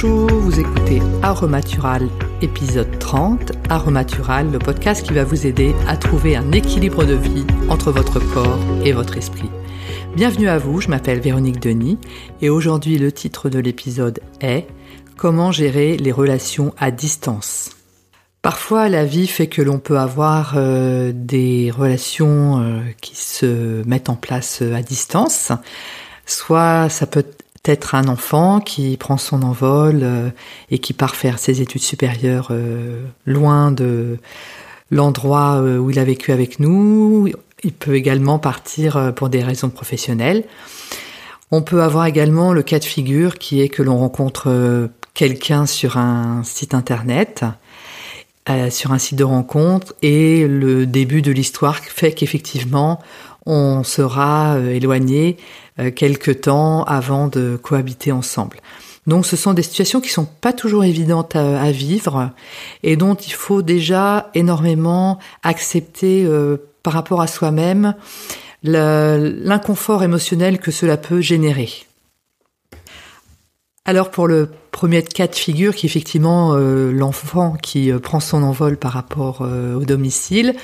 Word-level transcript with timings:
Bonjour, 0.00 0.30
vous 0.30 0.60
écoutez 0.60 1.02
Aromatural 1.24 2.08
épisode 2.40 3.00
30. 3.00 3.50
Aromatural, 3.68 4.48
le 4.52 4.60
podcast 4.60 5.04
qui 5.04 5.12
va 5.12 5.24
vous 5.24 5.44
aider 5.44 5.74
à 5.88 5.96
trouver 5.96 6.36
un 6.36 6.52
équilibre 6.52 7.04
de 7.04 7.14
vie 7.14 7.44
entre 7.68 7.90
votre 7.90 8.20
corps 8.20 8.60
et 8.84 8.92
votre 8.92 9.16
esprit. 9.16 9.50
Bienvenue 10.14 10.48
à 10.48 10.56
vous, 10.56 10.80
je 10.80 10.86
m'appelle 10.86 11.18
Véronique 11.18 11.58
Denis 11.58 11.98
et 12.40 12.48
aujourd'hui 12.48 12.96
le 12.96 13.10
titre 13.10 13.48
de 13.48 13.58
l'épisode 13.58 14.20
est 14.40 14.68
Comment 15.16 15.50
gérer 15.50 15.96
les 15.96 16.12
relations 16.12 16.72
à 16.78 16.92
distance? 16.92 17.70
Parfois, 18.40 18.88
la 18.88 19.04
vie 19.04 19.26
fait 19.26 19.48
que 19.48 19.62
l'on 19.62 19.80
peut 19.80 19.98
avoir 19.98 20.54
euh, 20.56 21.10
des 21.12 21.72
relations 21.76 22.60
euh, 22.60 22.80
qui 23.00 23.16
se 23.16 23.82
mettent 23.84 24.10
en 24.10 24.14
place 24.14 24.62
euh, 24.62 24.76
à 24.76 24.82
distance. 24.82 25.50
Soit 26.24 26.88
ça 26.88 27.06
peut 27.06 27.24
être 27.68 27.94
un 27.94 28.08
enfant 28.08 28.60
qui 28.60 28.96
prend 28.96 29.16
son 29.16 29.42
envol 29.42 30.04
et 30.70 30.78
qui 30.78 30.92
part 30.92 31.16
faire 31.16 31.38
ses 31.38 31.60
études 31.60 31.82
supérieures 31.82 32.52
loin 33.26 33.70
de 33.70 34.18
l'endroit 34.90 35.60
où 35.60 35.90
il 35.90 35.98
a 35.98 36.04
vécu 36.04 36.32
avec 36.32 36.60
nous. 36.60 37.28
Il 37.62 37.72
peut 37.72 37.94
également 37.94 38.38
partir 38.38 39.12
pour 39.14 39.28
des 39.28 39.42
raisons 39.42 39.70
professionnelles. 39.70 40.44
On 41.50 41.62
peut 41.62 41.82
avoir 41.82 42.06
également 42.06 42.52
le 42.52 42.62
cas 42.62 42.78
de 42.78 42.84
figure 42.84 43.38
qui 43.38 43.60
est 43.60 43.68
que 43.68 43.82
l'on 43.82 43.98
rencontre 43.98 44.90
quelqu'un 45.14 45.66
sur 45.66 45.96
un 45.96 46.42
site 46.44 46.74
internet 46.74 47.44
euh, 48.48 48.70
sur 48.70 48.92
un 48.92 48.98
site 48.98 49.18
de 49.18 49.24
rencontre 49.24 49.94
et 50.00 50.46
le 50.46 50.86
début 50.86 51.20
de 51.20 51.30
l'histoire 51.30 51.80
fait 51.80 52.12
qu'effectivement 52.12 52.98
on 53.44 53.82
sera 53.84 54.54
euh, 54.54 54.70
éloigné 54.70 55.36
euh, 55.36 55.67
quelque 55.94 56.30
temps 56.30 56.82
avant 56.84 57.28
de 57.28 57.58
cohabiter 57.60 58.12
ensemble. 58.12 58.58
Donc 59.06 59.26
ce 59.26 59.36
sont 59.36 59.54
des 59.54 59.62
situations 59.62 60.00
qui 60.00 60.10
sont 60.10 60.26
pas 60.26 60.52
toujours 60.52 60.84
évidentes 60.84 61.36
à, 61.36 61.70
vivre 61.70 62.30
et 62.82 62.96
dont 62.96 63.14
il 63.14 63.32
faut 63.32 63.62
déjà 63.62 64.30
énormément 64.34 65.18
accepter 65.42 66.28
par 66.82 66.92
rapport 66.92 67.20
à 67.20 67.26
soi-même 67.26 67.94
l'inconfort 68.62 70.02
émotionnel 70.02 70.58
que 70.58 70.70
cela 70.70 70.96
peut 70.96 71.20
générer. 71.20 71.70
Alors 73.84 74.10
pour 74.10 74.26
le 74.26 74.50
premier 74.78 75.02
cas 75.02 75.26
de 75.26 75.34
figure, 75.34 75.74
qui 75.74 75.86
effectivement 75.86 76.54
euh, 76.54 76.92
l'enfant 76.92 77.56
qui 77.60 77.90
euh, 77.90 77.98
prend 77.98 78.20
son 78.20 78.44
envol 78.44 78.76
par 78.76 78.92
rapport 78.92 79.40
euh, 79.40 79.74
au 79.74 79.84
domicile, 79.84 80.54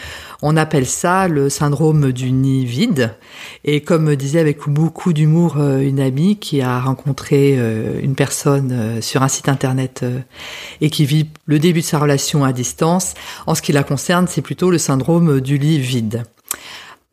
on 0.40 0.56
appelle 0.56 0.86
ça 0.86 1.26
le 1.26 1.50
syndrome 1.50 2.12
du 2.12 2.30
nid 2.30 2.64
vide. 2.64 3.16
Et 3.64 3.80
comme 3.80 4.04
me 4.04 4.14
disait 4.14 4.38
avec 4.38 4.68
beaucoup 4.68 5.12
d'humour 5.12 5.56
une 5.58 5.98
amie 5.98 6.36
qui 6.36 6.62
a 6.62 6.78
rencontré 6.78 7.58
une 8.02 8.14
personne 8.14 9.00
sur 9.00 9.22
un 9.22 9.28
site 9.28 9.48
internet 9.48 10.04
et 10.80 10.90
qui 10.90 11.06
vit 11.06 11.28
le 11.46 11.58
début 11.58 11.80
de 11.80 11.84
sa 11.84 11.98
relation 11.98 12.44
à 12.44 12.52
distance, 12.52 13.14
en 13.46 13.54
ce 13.54 13.62
qui 13.62 13.72
la 13.72 13.82
concerne, 13.82 14.28
c'est 14.28 14.42
plutôt 14.42 14.70
le 14.70 14.78
syndrome 14.78 15.40
du 15.40 15.58
lit 15.58 15.80
vide. 15.80 16.22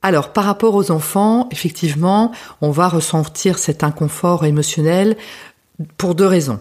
Alors, 0.03 0.33
par 0.33 0.43
rapport 0.43 0.75
aux 0.75 0.91
enfants, 0.91 1.47
effectivement, 1.52 2.31
on 2.61 2.69
va 2.69 2.89
ressentir 2.89 3.58
cet 3.58 3.83
inconfort 3.83 4.45
émotionnel 4.45 5.15
pour 5.97 6.15
deux 6.15 6.27
raisons. 6.27 6.59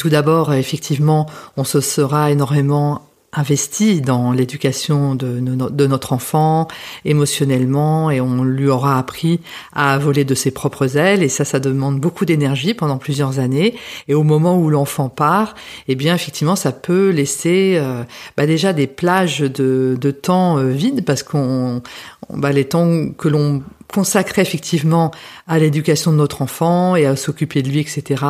Tout 0.00 0.08
d'abord, 0.08 0.54
effectivement, 0.54 1.26
on 1.58 1.64
se 1.64 1.82
sera 1.82 2.30
énormément 2.30 3.02
investi 3.32 4.00
dans 4.00 4.32
l'éducation 4.32 5.14
de, 5.14 5.38
notre 5.86 6.12
enfant 6.12 6.66
émotionnellement 7.04 8.10
et 8.10 8.20
on 8.20 8.42
lui 8.42 8.68
aura 8.68 8.98
appris 8.98 9.40
à 9.72 9.98
voler 9.98 10.24
de 10.24 10.34
ses 10.34 10.50
propres 10.50 10.96
ailes 10.96 11.22
et 11.22 11.28
ça 11.28 11.44
ça 11.44 11.60
demande 11.60 12.00
beaucoup 12.00 12.24
d'énergie 12.24 12.74
pendant 12.74 12.98
plusieurs 12.98 13.38
années 13.38 13.76
et 14.08 14.14
au 14.14 14.24
moment 14.24 14.58
où 14.58 14.68
l'enfant 14.68 15.08
part 15.08 15.54
eh 15.86 15.94
bien 15.94 16.14
effectivement 16.14 16.56
ça 16.56 16.72
peut 16.72 17.10
laisser 17.10 17.76
euh, 17.78 18.02
bah 18.36 18.46
déjà 18.46 18.72
des 18.72 18.88
plages 18.88 19.40
de, 19.40 19.96
temps 20.10 20.58
euh, 20.58 20.70
vides 20.70 21.04
parce 21.04 21.22
qu'on 21.22 21.82
bah, 22.30 22.50
les 22.50 22.64
temps 22.64 23.10
que 23.16 23.28
l'on 23.28 23.62
consacrer 23.92 24.42
effectivement 24.42 25.10
à 25.46 25.58
l'éducation 25.58 26.12
de 26.12 26.16
notre 26.16 26.42
enfant 26.42 26.96
et 26.96 27.06
à 27.06 27.16
s'occuper 27.16 27.62
de 27.62 27.68
lui, 27.68 27.80
etc., 27.80 28.24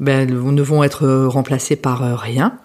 ben, 0.00 0.26
ne 0.30 0.62
vont 0.62 0.82
être 0.82 1.06
remplacés 1.26 1.76
par 1.76 2.02
euh, 2.02 2.14
rien. 2.14 2.56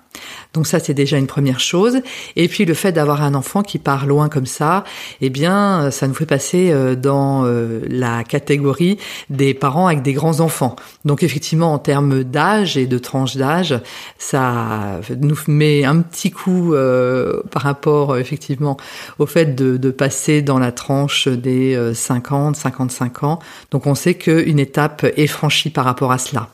Donc 0.58 0.66
ça, 0.66 0.80
c'est 0.80 0.96
déjà 0.96 1.20
une 1.20 1.28
première 1.28 1.60
chose. 1.60 2.00
Et 2.36 2.48
puis 2.48 2.66
le 2.66 2.74
fait 2.74 2.92
d'avoir 2.92 3.22
un 3.22 3.36
enfant 3.36 3.62
qui 3.62 3.78
part 3.78 4.08
loin 4.08 4.28
comme 4.28 4.48
ça, 4.48 4.86
eh 5.22 5.30
bien, 5.30 5.92
ça 5.92 6.08
nous 6.08 6.16
fait 6.16 6.26
passer 6.26 6.72
euh, 6.72 6.96
dans 6.96 7.46
euh, 7.46 7.82
la 7.88 8.24
catégorie 8.24 8.98
des 9.30 9.54
parents 9.54 9.86
avec 9.86 10.02
des 10.02 10.14
grands 10.14 10.40
enfants. 10.40 10.76
Donc 11.06 11.22
effectivement, 11.22 11.74
en 11.74 11.78
termes 11.78 12.24
d'âge 12.24 12.76
et 12.76 12.88
de 12.88 12.98
tranche 12.98 13.38
d'âge, 13.38 13.80
ça 14.18 15.00
nous 15.16 15.38
met 15.48 15.86
un 15.86 16.02
petit 16.02 16.32
coup 16.32 16.74
euh, 16.74 17.44
par 17.52 17.62
rapport 17.62 18.18
effectivement 18.18 18.78
au 19.20 19.28
fait 19.28 19.54
de, 19.54 19.78
de, 19.78 19.92
passer 19.92 20.42
dans 20.42 20.58
la 20.58 20.72
tranche 20.72 21.28
des 21.28 21.80
50, 21.94 22.56
55 22.56 23.22
ans. 23.22 23.38
Donc 23.70 23.86
on 23.86 23.94
sait 23.94 24.16
qu'une 24.16 24.58
étape 24.58 25.06
est 25.18 25.28
franchie 25.28 25.70
par 25.70 25.86
rapport 25.86 26.12
à 26.12 26.18
cela. 26.18 26.50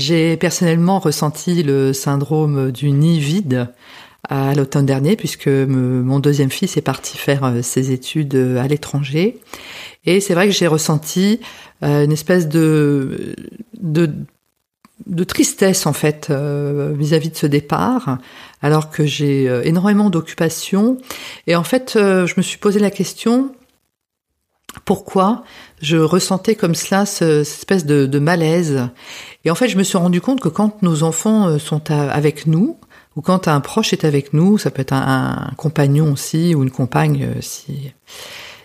J'ai 0.00 0.38
personnellement 0.38 0.98
ressenti 0.98 1.62
le 1.62 1.92
syndrome 1.92 2.72
du 2.72 2.90
nid 2.90 3.20
vide 3.20 3.68
à 4.26 4.54
l'automne 4.54 4.86
dernier 4.86 5.14
puisque 5.14 5.46
mon 5.46 6.20
deuxième 6.20 6.50
fils 6.50 6.78
est 6.78 6.82
parti 6.82 7.18
faire 7.18 7.44
euh, 7.44 7.60
ses 7.60 7.92
études 7.92 8.34
euh, 8.34 8.58
à 8.58 8.66
l'étranger. 8.66 9.38
Et 10.06 10.20
c'est 10.20 10.32
vrai 10.32 10.46
que 10.46 10.54
j'ai 10.54 10.66
ressenti 10.66 11.40
euh, 11.82 12.06
une 12.06 12.12
espèce 12.12 12.48
de 12.48 13.36
de, 13.78 14.10
de 15.06 15.24
tristesse 15.24 15.84
en 15.84 15.92
fait 15.92 16.30
vis-à-vis 16.30 17.28
de 17.28 17.36
ce 17.36 17.46
départ 17.46 18.16
alors 18.62 18.88
que 18.88 19.04
j'ai 19.04 19.44
énormément 19.64 20.08
d'occupations. 20.08 20.96
Et 21.46 21.56
en 21.56 21.64
fait 21.64 21.92
je 21.96 22.32
me 22.38 22.42
suis 22.42 22.56
posé 22.56 22.80
la 22.80 22.90
question 22.90 23.52
pourquoi 24.90 25.44
je 25.80 25.98
ressentais 25.98 26.56
comme 26.56 26.74
cela 26.74 27.06
cette 27.06 27.42
espèce 27.42 27.86
de, 27.86 28.18
malaise. 28.18 28.88
Et 29.44 29.50
en 29.52 29.54
fait, 29.54 29.68
je 29.68 29.78
me 29.78 29.84
suis 29.84 29.96
rendu 29.96 30.20
compte 30.20 30.40
que 30.40 30.48
quand 30.48 30.82
nos 30.82 31.04
enfants 31.04 31.46
euh, 31.46 31.58
sont 31.60 31.92
avec 31.92 32.48
nous, 32.48 32.76
ou 33.14 33.20
quand 33.20 33.46
un 33.46 33.60
proche 33.60 33.92
est 33.92 34.04
avec 34.04 34.32
nous, 34.32 34.58
ça 34.58 34.72
peut 34.72 34.82
être 34.82 34.92
un, 34.92 35.52
compagnon 35.56 36.14
aussi, 36.14 36.56
ou 36.56 36.64
une 36.64 36.72
compagne 36.72 37.22
euh, 37.22 37.40
si 37.40 37.92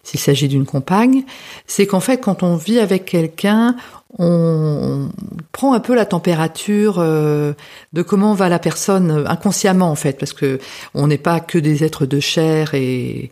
s'il 0.05 0.19
s'agit 0.19 0.47
d'une 0.47 0.65
compagne, 0.65 1.23
c'est 1.65 1.87
qu'en 1.87 1.99
fait, 1.99 2.19
quand 2.19 2.43
on 2.43 2.55
vit 2.55 2.79
avec 2.79 3.05
quelqu'un, 3.05 3.75
on 4.17 5.09
prend 5.51 5.73
un 5.73 5.79
peu 5.79 5.93
la 5.95 6.05
température 6.05 6.99
euh, 6.99 7.53
de 7.91 8.01
comment 8.01 8.33
va 8.33 8.47
la 8.47 8.59
personne 8.59 9.25
inconsciemment 9.27 9.89
en 9.89 9.95
fait, 9.95 10.17
parce 10.17 10.31
que 10.31 10.59
on 10.93 11.07
n'est 11.07 11.17
pas 11.17 11.39
que 11.39 11.57
des 11.57 11.83
êtres 11.83 12.05
de 12.05 12.19
chair 12.19 12.75
et 12.75 13.31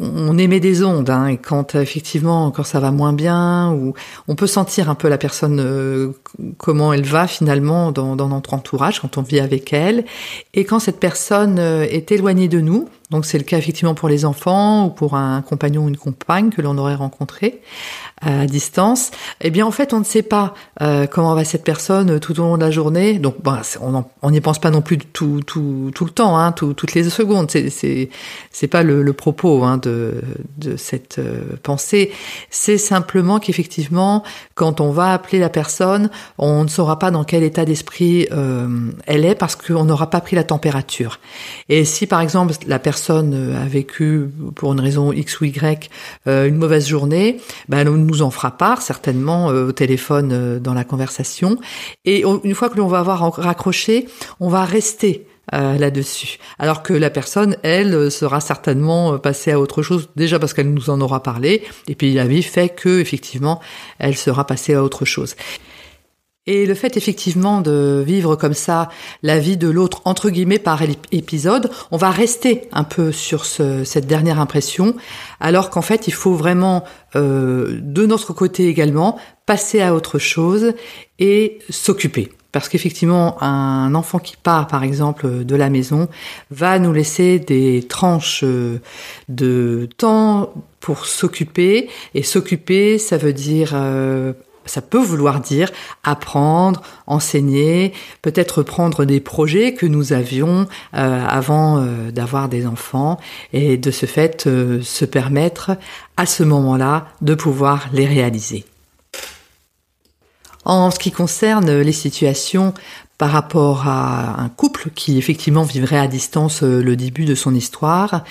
on 0.00 0.36
émet 0.36 0.60
des 0.60 0.84
ondes, 0.84 1.10
hein, 1.10 1.26
et 1.26 1.36
quand 1.38 1.74
effectivement 1.74 2.50
quand 2.50 2.64
ça 2.64 2.80
va 2.80 2.90
moins 2.90 3.12
bien, 3.12 3.72
ou 3.72 3.94
on 4.28 4.34
peut 4.34 4.46
sentir 4.46 4.90
un 4.90 4.94
peu 4.94 5.08
la 5.08 5.18
personne 5.18 5.60
euh, 5.60 6.12
comment 6.58 6.92
elle 6.92 7.04
va 7.04 7.26
finalement 7.26 7.92
dans, 7.92 8.16
dans, 8.16 8.28
notre 8.28 8.54
entourage 8.54 9.00
quand 9.00 9.18
on 9.18 9.22
vit 9.22 9.40
avec 9.40 9.72
elle, 9.72 10.04
et 10.54 10.64
quand 10.64 10.78
cette 10.78 11.00
personne 11.00 11.58
euh, 11.58 11.84
est 11.84 12.12
éloignée 12.12 12.48
de 12.48 12.60
nous, 12.60 12.88
donc 13.10 13.24
c'est 13.24 13.38
le 13.38 13.44
cas 13.44 13.56
effectivement 13.56 13.94
pour 13.94 14.08
les 14.08 14.24
enfants 14.24 14.86
ou 14.86 14.90
pour 14.90 15.14
un 15.14 15.40
compagnon 15.42 15.84
ou 15.84 15.88
une 15.88 15.96
compagne 15.96 16.50
que 16.50 16.60
l'on 16.60 16.76
aurait 16.76 16.96
rencontré 16.96 17.60
à 18.20 18.46
distance. 18.46 19.10
Eh 19.40 19.50
bien 19.50 19.64
en 19.64 19.70
fait 19.70 19.92
on 19.92 20.00
ne 20.00 20.04
sait 20.04 20.22
pas 20.22 20.54
euh, 20.82 21.06
comment 21.06 21.34
va 21.34 21.44
cette 21.44 21.62
personne 21.64 22.18
tout 22.18 22.40
au 22.40 22.42
long 22.42 22.56
de 22.56 22.64
la 22.64 22.70
journée. 22.70 23.18
Donc 23.18 23.36
bah, 23.42 23.62
on 24.22 24.30
n'y 24.30 24.40
pense 24.40 24.58
pas 24.58 24.70
non 24.70 24.80
plus 24.80 24.98
tout, 24.98 25.42
tout, 25.46 25.92
tout 25.94 26.04
le 26.04 26.10
temps, 26.10 26.36
hein, 26.38 26.50
toutes 26.52 26.94
les 26.94 27.08
secondes. 27.08 27.50
C'est 27.50 28.08
c'est 28.50 28.68
pas 28.68 28.82
le, 28.82 29.12
propos 29.12 29.62
hein, 29.62 29.78
de 29.78 30.22
cette 30.76 31.18
euh, 31.18 31.56
pensée. 31.62 32.10
C'est 32.50 32.78
simplement 32.78 33.38
qu'effectivement 33.38 34.24
quand 34.54 34.80
on 34.80 34.90
va 34.90 35.12
appeler 35.12 35.38
la 35.38 35.48
personne, 35.48 36.10
on 36.38 36.64
ne 36.64 36.68
saura 36.68 36.98
pas 36.98 37.10
dans 37.10 37.22
quel 37.22 37.44
état 37.44 37.64
d'esprit 37.64 38.26
euh, 38.32 38.90
elle 39.06 39.24
est 39.24 39.36
parce 39.36 39.54
qu'on 39.54 39.84
n'aura 39.84 40.10
pas 40.10 40.20
pris 40.20 40.34
la 40.34 40.44
température. 40.44 41.20
Et 41.68 41.84
si 41.84 42.06
par 42.06 42.20
exemple 42.20 42.54
la 42.66 42.78
personne 42.78 42.95
personne 42.96 43.34
euh, 43.34 43.62
a 43.62 43.66
vécu 43.66 44.30
pour 44.54 44.72
une 44.72 44.80
raison 44.80 45.12
X 45.12 45.42
ou 45.42 45.44
Y 45.44 45.90
euh, 46.26 46.48
une 46.48 46.56
mauvaise 46.56 46.88
journée, 46.88 47.36
ben 47.68 47.86
on 47.86 47.98
nous 47.98 48.22
en 48.22 48.30
fera 48.30 48.56
part 48.56 48.80
certainement 48.80 49.50
euh, 49.50 49.68
au 49.68 49.72
téléphone 49.72 50.58
dans 50.60 50.72
la 50.72 50.82
conversation. 50.82 51.58
Et 52.06 52.24
une 52.24 52.54
fois 52.54 52.70
que 52.70 52.78
l'on 52.78 52.86
va 52.86 53.00
avoir 53.00 53.34
raccroché, 53.34 54.08
on 54.40 54.48
va 54.48 54.64
rester 54.64 55.26
là-dessus. 55.52 56.38
Alors 56.58 56.82
que 56.82 56.92
la 56.92 57.10
personne, 57.10 57.56
elle, 57.62 58.10
sera 58.10 58.40
certainement 58.40 59.18
passée 59.18 59.52
à 59.52 59.60
autre 59.60 59.82
chose, 59.82 60.08
déjà 60.16 60.38
parce 60.38 60.54
qu'elle 60.54 60.72
nous 60.72 60.90
en 60.90 61.00
aura 61.00 61.22
parlé, 61.22 61.62
et 61.86 61.94
puis 61.94 62.14
la 62.14 62.26
vie 62.26 62.42
fait 62.42 62.70
que, 62.70 63.00
effectivement, 63.00 63.60
elle 63.98 64.16
sera 64.16 64.44
passée 64.44 64.74
à 64.74 64.82
autre 64.82 65.04
chose. 65.04 65.36
Et 66.46 66.64
le 66.64 66.74
fait 66.74 66.96
effectivement 66.96 67.60
de 67.60 68.02
vivre 68.06 68.36
comme 68.36 68.54
ça 68.54 68.88
la 69.22 69.38
vie 69.38 69.56
de 69.56 69.68
l'autre 69.68 70.02
entre 70.04 70.30
guillemets 70.30 70.58
par 70.58 70.80
épisode, 71.10 71.70
on 71.90 71.96
va 71.96 72.10
rester 72.10 72.68
un 72.72 72.84
peu 72.84 73.10
sur 73.10 73.44
ce, 73.44 73.82
cette 73.84 74.06
dernière 74.06 74.38
impression, 74.38 74.94
alors 75.40 75.70
qu'en 75.70 75.82
fait 75.82 76.06
il 76.06 76.12
faut 76.12 76.34
vraiment 76.34 76.84
euh, 77.16 77.78
de 77.82 78.06
notre 78.06 78.32
côté 78.32 78.68
également 78.68 79.18
passer 79.44 79.80
à 79.80 79.94
autre 79.94 80.18
chose 80.18 80.72
et 81.18 81.58
s'occuper. 81.70 82.30
Parce 82.56 82.70
qu'effectivement, 82.70 83.42
un 83.42 83.94
enfant 83.94 84.18
qui 84.18 84.34
part, 84.36 84.66
par 84.66 84.82
exemple, 84.82 85.44
de 85.44 85.56
la 85.56 85.68
maison, 85.68 86.08
va 86.50 86.78
nous 86.78 86.92
laisser 86.92 87.38
des 87.38 87.82
tranches 87.82 88.44
euh, 88.44 88.80
de 89.28 89.90
temps 89.98 90.54
pour 90.80 91.04
s'occuper. 91.04 91.90
Et 92.14 92.22
s'occuper, 92.22 92.96
ça 92.96 93.18
veut 93.18 93.34
dire 93.34 93.72
euh, 93.74 94.32
ça 94.66 94.82
peut 94.82 95.02
vouloir 95.02 95.40
dire 95.40 95.70
apprendre, 96.02 96.82
enseigner, 97.06 97.92
peut-être 98.22 98.62
prendre 98.62 99.04
des 99.04 99.20
projets 99.20 99.74
que 99.74 99.86
nous 99.86 100.12
avions 100.12 100.66
euh, 100.94 101.26
avant 101.26 101.78
euh, 101.78 102.10
d'avoir 102.10 102.48
des 102.48 102.66
enfants 102.66 103.18
et 103.52 103.76
de 103.76 103.90
ce 103.90 104.06
fait 104.06 104.46
euh, 104.46 104.82
se 104.82 105.04
permettre 105.04 105.72
à 106.16 106.26
ce 106.26 106.42
moment-là 106.42 107.06
de 107.20 107.34
pouvoir 107.34 107.88
les 107.92 108.06
réaliser. 108.06 108.64
En 110.64 110.90
ce 110.90 110.98
qui 110.98 111.12
concerne 111.12 111.80
les 111.80 111.92
situations 111.92 112.74
par 113.18 113.30
rapport 113.30 113.88
à 113.88 114.40
un 114.40 114.48
couple 114.48 114.90
qui 114.94 115.16
effectivement 115.18 115.62
vivrait 115.62 115.98
à 115.98 116.06
distance 116.06 116.62
le 116.62 116.96
début 116.96 117.24
de 117.24 117.34
son 117.34 117.54
histoire, 117.54 118.24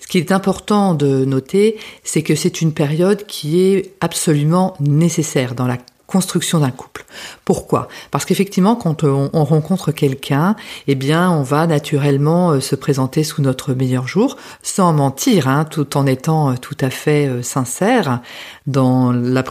ce 0.00 0.06
qui 0.06 0.18
est 0.18 0.32
important 0.32 0.94
de 0.94 1.24
noter, 1.24 1.78
c'est 2.02 2.22
que 2.22 2.34
c'est 2.34 2.60
une 2.60 2.74
période 2.74 3.24
qui 3.26 3.60
est 3.60 3.94
absolument 4.00 4.74
nécessaire 4.80 5.54
dans 5.54 5.66
la 5.66 5.78
construction 6.14 6.60
d'un 6.60 6.70
couple. 6.70 7.04
Pourquoi? 7.44 7.88
Parce 8.12 8.24
qu'effectivement, 8.24 8.76
quand 8.76 9.02
on, 9.02 9.44
rencontre 9.44 9.90
quelqu'un, 9.90 10.54
eh 10.86 10.94
bien, 10.94 11.28
on 11.28 11.42
va 11.42 11.66
naturellement 11.66 12.52
euh, 12.52 12.60
se 12.60 12.76
présenter 12.76 13.24
sous 13.24 13.42
notre 13.42 13.74
meilleur 13.74 14.06
jour, 14.06 14.36
sans 14.62 14.92
mentir, 14.92 15.48
hein, 15.48 15.64
tout 15.64 15.96
en 15.96 16.06
étant 16.06 16.52
euh, 16.52 16.54
tout 16.54 16.76
à 16.80 16.90
fait 16.90 17.26
euh, 17.26 17.42
sincère 17.42 18.20
dans 18.68 19.10
la, 19.10 19.42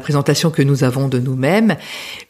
présentation 0.00 0.50
que 0.50 0.62
nous 0.62 0.82
avons 0.82 1.06
de 1.06 1.20
nous-mêmes, 1.20 1.76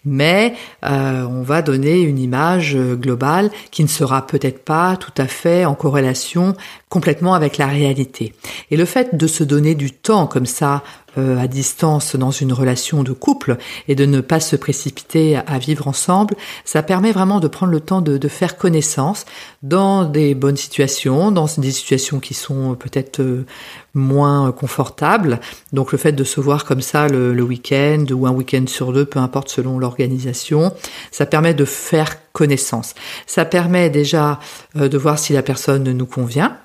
mais 0.04 0.54
on 0.82 1.42
va 1.42 1.62
donner 1.62 2.00
une 2.00 2.18
image 2.18 2.76
globale 2.76 3.50
qui 3.72 3.82
ne 3.82 3.88
sera 3.88 4.26
peut-être 4.26 4.64
pas 4.64 4.96
tout 4.96 5.14
à 5.16 5.26
fait 5.26 5.64
en 5.64 5.74
corrélation 5.74 6.54
complètement 6.88 7.34
avec 7.34 7.56
la 7.56 7.66
réalité. 7.66 8.34
Et 8.70 8.76
le 8.76 8.84
fait 8.84 9.16
de 9.16 9.26
se 9.26 9.42
donner 9.42 9.74
du 9.74 9.90
temps 9.90 10.26
comme 10.26 10.46
ça 10.46 10.82
euh, 11.18 11.38
à 11.38 11.48
distance 11.48 12.14
dans 12.14 12.30
une 12.30 12.52
relation 12.52 12.89
de 13.02 13.12
couple 13.12 13.56
et 13.88 13.94
de 13.94 14.04
ne 14.04 14.20
pas 14.20 14.40
se 14.40 14.56
précipiter 14.56 15.36
à 15.36 15.58
vivre 15.58 15.88
ensemble, 15.88 16.34
ça 16.64 16.82
permet 16.82 17.12
vraiment 17.12 17.40
de 17.40 17.48
prendre 17.48 17.72
le 17.72 17.80
temps 17.80 18.00
de, 18.00 18.28
faire 18.28 18.56
connaissance 18.56 19.24
dans 19.62 20.04
des 20.04 20.34
bonnes 20.34 20.56
situations, 20.56 21.32
dans 21.32 21.46
des 21.58 21.72
situations 21.72 22.20
qui 22.20 22.34
sont 22.34 22.74
peut-être 22.74 23.20
euh, 23.20 23.46
moins 23.94 24.52
confortables. 24.52 25.40
Donc 25.72 25.92
le 25.92 25.98
fait 25.98 26.12
de 26.12 26.24
se 26.24 26.40
voir 26.40 26.64
comme 26.64 26.80
ça 26.80 27.08
le, 27.08 27.34
le 27.34 27.42
week-end 27.42 28.04
ou 28.12 28.26
un 28.26 28.30
week-end 28.30 28.64
sur 28.66 28.92
deux, 28.92 29.04
peu 29.04 29.18
importe 29.18 29.48
selon 29.48 29.78
l'organisation, 29.78 30.72
ça 31.10 31.26
permet 31.26 31.54
de 31.54 31.64
faire 31.64 32.16
connaissance. 32.32 32.94
Ça 33.26 33.44
permet 33.44 33.90
déjà 33.90 34.38
euh, 34.76 34.88
de 34.88 34.98
voir 34.98 35.18
si 35.18 35.32
la 35.32 35.42
personne 35.42 35.90
nous 35.92 36.06
convient 36.06 36.56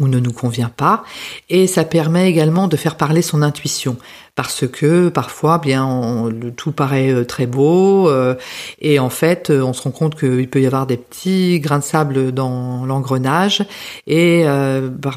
ou 0.00 0.08
ne 0.08 0.18
nous 0.18 0.32
convient 0.32 0.70
pas 0.70 1.04
et 1.48 1.66
ça 1.66 1.84
permet 1.84 2.28
également 2.28 2.68
de 2.68 2.76
faire 2.76 2.96
parler 2.96 3.22
son 3.22 3.42
intuition 3.42 3.96
parce 4.36 4.66
que 4.66 5.10
parfois 5.10 5.58
bien 5.58 6.28
tout 6.56 6.72
paraît 6.72 7.12
euh, 7.12 7.24
très 7.24 7.46
beau 7.46 8.08
euh, 8.08 8.34
et 8.80 8.98
en 8.98 9.10
fait 9.10 9.50
euh, 9.50 9.62
on 9.62 9.72
se 9.72 9.82
rend 9.82 9.92
compte 9.92 10.18
qu'il 10.18 10.48
peut 10.48 10.60
y 10.60 10.66
avoir 10.66 10.86
des 10.86 10.96
petits 10.96 11.60
grains 11.60 11.78
de 11.78 11.84
sable 11.84 12.32
dans 12.32 12.84
l'engrenage 12.84 13.64
et 14.06 14.44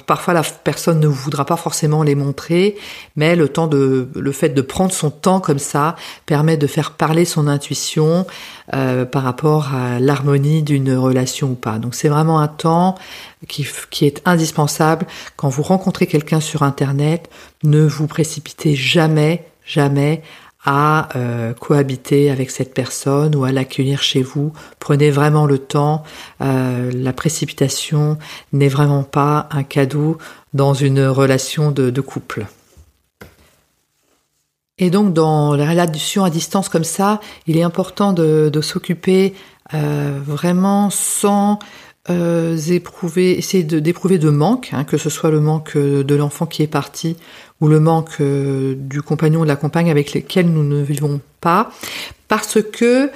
parfois 0.05 0.33
la 0.33 0.43
personne 0.63 0.99
ne 0.99 1.07
voudra 1.07 1.45
pas 1.45 1.57
forcément 1.57 2.03
les 2.03 2.15
montrer 2.15 2.77
mais 3.15 3.35
le 3.35 3.49
temps 3.49 3.67
de 3.67 4.09
le 4.13 4.31
fait 4.31 4.49
de 4.49 4.61
prendre 4.61 4.91
son 4.91 5.09
temps 5.09 5.39
comme 5.39 5.59
ça 5.59 5.95
permet 6.25 6.57
de 6.57 6.67
faire 6.67 6.91
parler 6.91 7.25
son 7.25 7.47
intuition 7.47 8.25
par 8.69 9.23
rapport 9.23 9.73
à 9.73 9.99
l'harmonie 9.99 10.61
d'une 10.61 10.93
relation 10.93 11.51
ou 11.51 11.55
pas. 11.55 11.79
Donc 11.79 11.95
c'est 11.95 12.09
vraiment 12.09 12.39
un 12.39 12.49
temps 12.49 12.95
qui, 13.47 13.65
qui 13.89 14.05
est 14.05 14.21
indispensable. 14.25 15.05
Quand 15.37 15.47
vous 15.47 15.63
rencontrez 15.63 16.05
quelqu'un 16.05 16.41
sur 16.41 16.63
internet 16.63 17.29
ne 17.63 17.85
vous 17.85 18.07
précipitez 18.07 18.75
jamais, 18.75 19.45
jamais 19.65 20.21
à 20.69 21.07
euh, 21.15 21.53
cohabiter 21.53 22.29
avec 22.29 22.51
cette 22.51 22.73
personne 22.73 23.37
ou 23.37 23.45
à 23.45 23.53
l'accueillir 23.53 24.01
chez 24.01 24.21
vous. 24.21 24.51
Prenez 24.79 25.11
vraiment 25.11 25.45
le 25.45 25.59
temps. 25.59 26.03
Euh, 26.41 26.91
la 26.93 27.13
précipitation 27.13 28.17
n'est 28.51 28.67
vraiment 28.67 29.03
pas 29.03 29.47
un 29.51 29.63
cadeau 29.63 30.17
dans 30.53 30.73
une 30.73 31.05
relation 31.05 31.71
de, 31.71 32.01
couple. 32.01 32.47
Et 34.77 34.89
donc 34.89 35.13
dans 35.13 35.55
la 35.55 35.69
relation 35.69 36.25
à 36.25 36.29
distance 36.29 36.67
comme 36.67 36.83
ça, 36.83 37.21
il 37.47 37.55
est 37.55 37.63
important 37.63 38.11
de, 38.11 38.51
s'occuper 38.61 39.35
euh, 39.73 40.19
vraiment 40.25 40.89
sans 40.89 41.59
éprouver, 42.09 43.37
essayer 43.37 43.63
d'éprouver 43.63 44.17
de, 44.17 44.29
manque, 44.29 44.69
hein, 44.73 44.83
que 44.83 44.97
ce 44.97 45.09
soit 45.09 45.29
le 45.29 45.39
manque 45.39 45.77
de 45.77 46.15
l'enfant 46.15 46.45
qui 46.45 46.63
est 46.63 46.67
parti 46.67 47.17
ou 47.61 47.67
le 47.67 47.79
manque 47.79 48.21
euh, 48.21 48.75
du 48.77 49.01
compagnon 49.01 49.41
ou 49.41 49.43
de 49.43 49.49
la 49.49 49.55
compagne 49.55 49.89
avec 49.89 50.13
lesquels 50.13 50.49
nous 50.49 50.63
ne 50.63 50.81
vivons 50.81 51.19
pas, 51.41 51.71
parce 52.27 52.61
que 52.61 53.09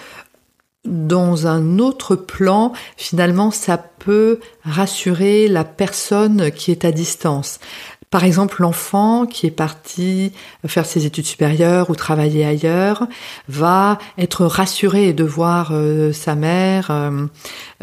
dans 0.83 1.45
un 1.45 1.77
autre 1.77 2.15
plan, 2.15 2.73
finalement, 2.97 3.51
ça 3.51 3.77
peut 3.77 4.39
rassurer 4.63 5.47
la 5.47 5.63
personne 5.63 6.49
qui 6.51 6.71
est 6.71 6.85
à 6.85 6.91
distance. 6.91 7.59
Par 8.11 8.25
exemple, 8.25 8.61
l'enfant 8.61 9.25
qui 9.25 9.47
est 9.47 9.51
parti 9.51 10.33
faire 10.67 10.85
ses 10.85 11.05
études 11.05 11.25
supérieures 11.25 11.89
ou 11.89 11.95
travailler 11.95 12.45
ailleurs 12.45 13.07
va 13.47 13.99
être 14.17 14.45
rassuré 14.45 15.13
de 15.13 15.23
voir 15.23 15.69
euh, 15.71 16.11
sa 16.11 16.35
mère 16.35 16.91
euh, 16.91 17.27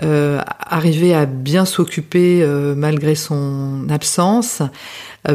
euh, 0.03 0.43
arriver 0.61 1.15
à 1.15 1.25
bien 1.25 1.65
s'occuper 1.65 2.47
malgré 2.77 3.15
son 3.15 3.89
absence, 3.89 4.61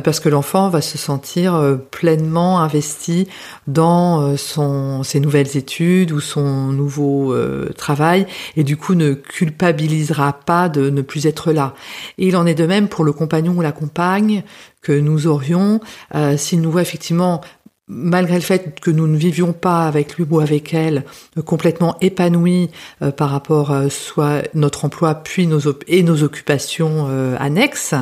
parce 0.04 0.20
que 0.20 0.30
l'enfant 0.30 0.70
va 0.70 0.82
se 0.82 0.98
sentir 0.98 1.80
pleinement 1.92 2.60
investi 2.60 3.28
dans 3.68 4.36
son, 4.38 5.04
ses 5.04 5.20
nouvelles 5.20 5.58
études 5.58 6.12
ou 6.12 6.20
son 6.20 6.68
nouveau 6.68 7.36
travail, 7.76 8.26
et 8.56 8.64
du 8.64 8.78
coup 8.78 8.96
ne 8.96 9.14
culpabilisera 9.14 10.34
pas 10.34 10.70
de 10.70 10.90
ne 10.90 11.02
plus 11.02 11.28
être 11.28 11.52
là. 11.52 11.74
Et 12.18 12.28
il 12.28 12.38
en 12.38 12.46
est 12.46 12.56
de 12.56 12.66
même 12.66 12.88
pour 12.88 13.04
le 13.04 13.14
compagnon 13.14 13.54
ou 13.58 13.62
la 13.62 13.72
compagne 13.72 14.44
que 14.84 14.92
nous 14.92 15.28
aurions 15.28 15.80
euh, 16.14 16.38
s'il 16.38 16.62
nous 16.62 16.72
voit 16.72 16.82
effectivement 16.82 17.42
malgré 17.88 18.36
le 18.36 18.42
fait 18.42 18.80
que 18.80 18.92
nous 18.92 19.08
ne 19.08 19.18
vivions 19.18 19.52
pas 19.52 19.86
avec 19.88 20.16
lui 20.16 20.26
ou 20.30 20.40
avec 20.40 20.74
elle 20.74 21.04
euh, 21.38 21.42
complètement 21.42 21.98
épanouis 22.02 22.70
euh, 23.02 23.12
par 23.12 23.30
rapport 23.30 23.72
à 23.72 23.90
soit 23.90 24.44
notre 24.54 24.86
emploi 24.86 25.16
puis 25.16 25.48
nos 25.48 25.60
et 25.88 26.04
nos 26.04 26.24
occupations 26.24 27.08
annexes 27.40 27.96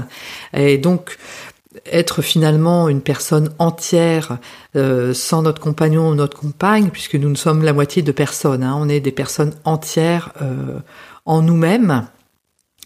et 0.53 0.77
donc 0.77 1.17
être 1.85 2.21
finalement 2.21 2.89
une 2.89 3.01
personne 3.01 3.53
entière 3.59 4.37
sans 4.75 5.41
notre 5.41 5.61
compagnon 5.61 6.09
ou 6.09 6.15
notre 6.15 6.37
compagne 6.37 6.89
puisque 6.89 7.15
nous 7.15 7.29
ne 7.29 7.35
sommes 7.35 7.63
la 7.63 7.71
moitié 7.71 8.01
de 8.01 8.11
personnes 8.11 8.63
hein, 8.63 8.75
on 8.77 8.89
est 8.89 8.99
des 8.99 9.11
personnes 9.11 9.53
entières 9.63 10.33
en 11.25 11.41
nous-mêmes 11.41 12.07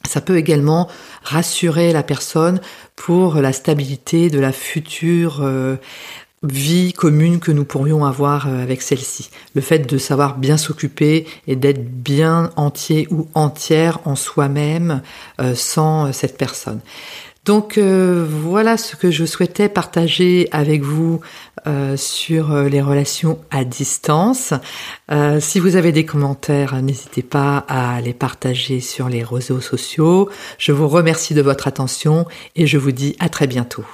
ça 0.07 0.21
peut 0.21 0.37
également 0.37 0.87
rassurer 1.23 1.91
la 1.91 2.03
personne 2.03 2.61
pour 2.95 3.35
la 3.35 3.53
stabilité 3.53 4.29
de 4.29 4.39
la 4.39 4.51
future 4.51 5.41
euh, 5.41 5.75
vie 6.43 6.93
commune 6.93 7.39
que 7.39 7.51
nous 7.51 7.65
pourrions 7.65 8.05
avoir 8.05 8.47
euh, 8.47 8.61
avec 8.61 8.81
celle-ci. 8.81 9.29
Le 9.55 9.61
fait 9.61 9.79
de 9.79 9.97
savoir 9.97 10.37
bien 10.37 10.57
s'occuper 10.57 11.27
et 11.47 11.55
d'être 11.55 11.85
bien 11.85 12.51
entier 12.55 13.07
ou 13.09 13.27
entière 13.33 13.99
en 14.05 14.15
soi-même 14.15 15.01
euh, 15.41 15.55
sans 15.55 16.11
cette 16.13 16.37
personne. 16.37 16.81
Donc 17.45 17.77
euh, 17.77 18.25
voilà 18.27 18.75
ce 18.75 18.95
que 18.95 19.11
je 19.11 19.23
souhaitais 19.23 19.69
partager 19.69 20.49
avec 20.51 20.81
vous 20.81 21.21
euh, 21.67 21.95
sur 21.95 22.51
euh, 22.51 22.67
les 22.67 22.81
relations 22.81 23.39
à 23.51 23.63
distance. 23.63 24.53
si 25.39 25.59
vous 25.59 25.75
avez 25.75 25.91
des 25.91 26.05
commentaires, 26.05 26.81
n'hésitez 26.81 27.21
pas 27.21 27.57
à 27.67 28.01
les 28.01 28.13
partager 28.13 28.79
sur 28.79 29.09
les 29.09 29.23
réseaux 29.23 29.61
sociaux. 29.61 30.29
Je 30.57 30.71
vous 30.71 30.87
remercie 30.87 31.35
de 31.35 31.41
votre 31.43 31.67
attention 31.67 32.25
et 32.55 32.65
je 32.65 32.79
vous 32.79 32.91
dis 32.91 33.15
à 33.19 33.29
très 33.29 33.45
bientôt. 33.45 33.85